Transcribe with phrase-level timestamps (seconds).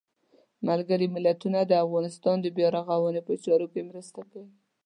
[0.67, 4.51] ملګري ملتونه د افغانستان د بیا رغاونې په چارو کې مرسته کوي.